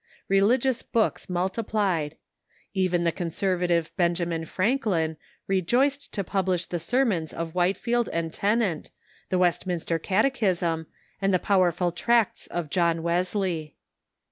[0.27, 2.17] Religious books multiplied.
[2.73, 8.89] Even the con servative Benjamin Franklin rejoiced to publish the sermons of Whitefield and Tennent,
[9.29, 10.87] the Westminster Catechism,
[11.21, 13.75] and the powerful tracts of John Wesley.